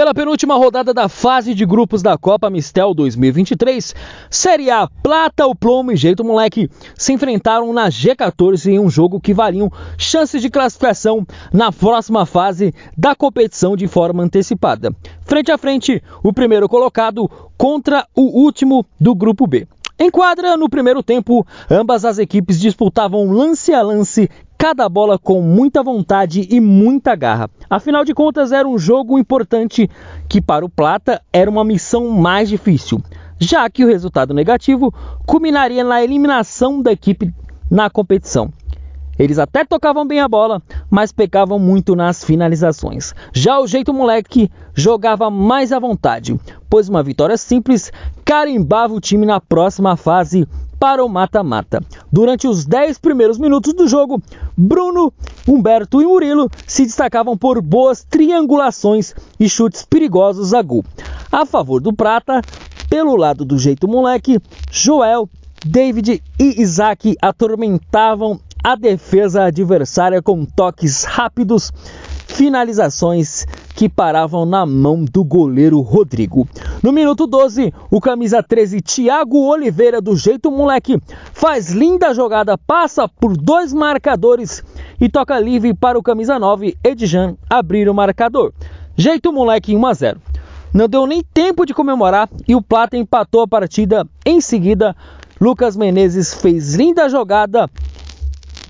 [0.00, 3.94] Pela penúltima rodada da fase de grupos da Copa Mistel 2023,
[4.30, 9.20] Série A, Plata, o Plomo e Jeito Moleque se enfrentaram na G14 em um jogo
[9.20, 14.90] que valiam chances de classificação na próxima fase da competição de forma antecipada.
[15.26, 19.68] Frente a frente, o primeiro colocado contra o último do grupo B.
[20.02, 25.42] Em quadra, no primeiro tempo, ambas as equipes disputavam lance a lance cada bola com
[25.42, 27.50] muita vontade e muita garra.
[27.68, 29.90] Afinal de contas, era um jogo importante
[30.26, 33.02] que para o Plata era uma missão mais difícil,
[33.38, 34.90] já que o resultado negativo
[35.26, 37.34] culminaria na eliminação da equipe
[37.70, 38.50] na competição.
[39.20, 43.14] Eles até tocavam bem a bola, mas pecavam muito nas finalizações.
[43.34, 47.92] Já o jeito moleque jogava mais à vontade, pois uma vitória simples
[48.24, 50.48] carimbava o time na próxima fase
[50.78, 51.84] para o mata-mata.
[52.10, 54.22] Durante os 10 primeiros minutos do jogo,
[54.56, 55.12] Bruno,
[55.46, 60.82] Humberto e Murilo se destacavam por boas triangulações e chutes perigosos a gol.
[61.30, 62.40] A favor do Prata,
[62.88, 64.40] pelo lado do jeito moleque,
[64.70, 65.28] Joel,
[65.62, 71.72] David e Isaac atormentavam a defesa adversária com toques rápidos,
[72.26, 76.46] finalizações que paravam na mão do goleiro Rodrigo.
[76.82, 81.00] No minuto 12, o camisa 13 Thiago Oliveira, do jeito moleque,
[81.32, 84.62] faz linda jogada, passa por dois marcadores
[85.00, 88.52] e toca livre para o camisa 9 Edjan abrir o marcador.
[88.96, 90.20] Jeito moleque 1 a 0.
[90.72, 94.06] Não deu nem tempo de comemorar e o Plata empatou a partida.
[94.24, 94.94] Em seguida,
[95.40, 97.68] Lucas Menezes fez linda jogada,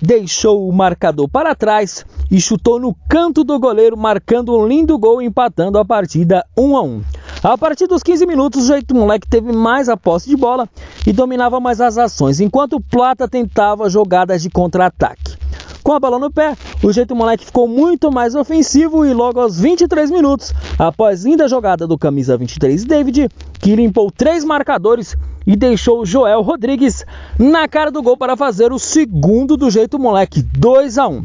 [0.01, 5.21] deixou o marcador para trás e chutou no canto do goleiro, marcando um lindo gol,
[5.21, 7.01] empatando a partida 1 a 1.
[7.43, 10.67] A partir dos 15 minutos, o Jeito Moleque teve mais a posse de bola
[11.05, 15.37] e dominava mais as ações, enquanto o Plata tentava jogadas de contra-ataque.
[15.83, 19.59] Com a bola no pé, o Jeito Moleque ficou muito mais ofensivo e logo aos
[19.59, 23.29] 23 minutos, após linda jogada do camisa 23 David,
[23.59, 27.03] que limpou três marcadores e deixou Joel Rodrigues
[27.39, 31.23] na cara do gol para fazer o segundo do Jeito Moleque, 2 a 1.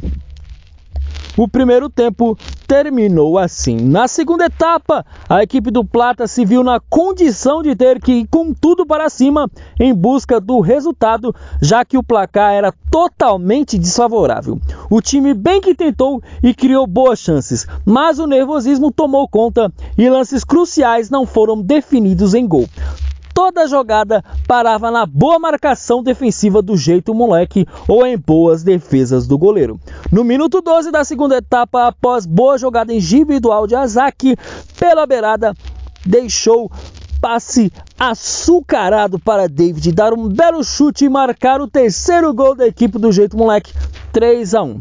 [1.37, 3.77] O primeiro tempo terminou assim.
[3.77, 8.29] Na segunda etapa, a equipe do Plata se viu na condição de ter que ir
[8.29, 14.59] com tudo para cima em busca do resultado, já que o placar era totalmente desfavorável.
[14.91, 20.09] O time bem que tentou e criou boas chances, mas o nervosismo tomou conta e
[20.09, 22.67] lances cruciais não foram definidos em gol
[23.37, 29.37] toda jogada parava na boa marcação defensiva do jeito moleque ou em boas defesas do
[29.37, 29.79] goleiro.
[30.11, 34.39] No minuto 12 da segunda etapa, após boa jogada individual de Azaki
[34.81, 35.53] pela beirada,
[36.07, 36.73] deixou
[37.21, 42.99] passe açucarado para David dar um belo chute e marcar o terceiro gol da equipe
[42.99, 43.75] do jeito moleque,
[44.15, 44.81] 3 a 1.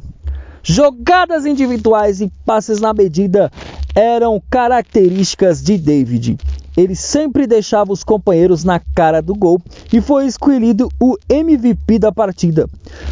[0.64, 3.52] Jogadas individuais e passes na medida
[3.96, 6.38] eram características de David.
[6.76, 9.62] Ele sempre deixava os companheiros na cara do gol
[9.94, 12.68] e foi escolhido o MVP da partida.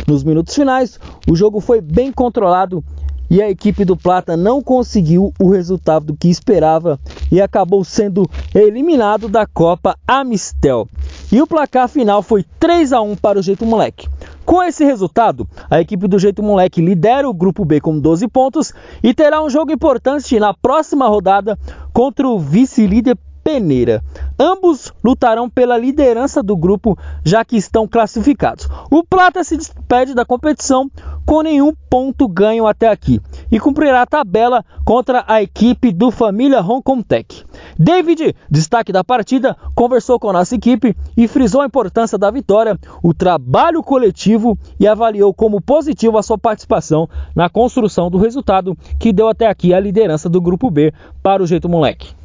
[0.05, 0.99] Nos minutos finais,
[1.29, 2.83] o jogo foi bem controlado
[3.29, 6.99] e a equipe do Plata não conseguiu o resultado que esperava
[7.31, 10.87] e acabou sendo eliminado da Copa Amistel.
[11.31, 14.07] E o placar final foi 3 a 1 para o Jeito Moleque.
[14.45, 18.73] Com esse resultado, a equipe do Jeito Moleque lidera o grupo B com 12 pontos
[19.01, 21.57] e terá um jogo importante na próxima rodada
[21.93, 24.01] contra o vice-líder Peneira.
[24.39, 28.69] Ambos lutarão pela liderança do grupo, já que estão classificados.
[28.89, 30.89] O Plata se despede da competição
[31.25, 33.19] com nenhum ponto ganho até aqui
[33.51, 37.45] e cumprirá a tabela contra a equipe do Família Hong Kong Tech.
[37.77, 42.77] David, destaque da partida, conversou com a nossa equipe e frisou a importância da vitória,
[43.01, 49.13] o trabalho coletivo e avaliou como positivo a sua participação na construção do resultado que
[49.13, 52.22] deu até aqui a liderança do grupo B para o Jeito Moleque.